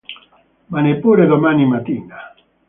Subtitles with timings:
[0.69, 2.33] Ma neppure domani mattina!